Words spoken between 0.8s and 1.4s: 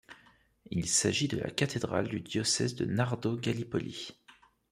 s'agit de